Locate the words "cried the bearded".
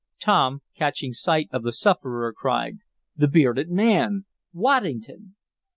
2.33-3.69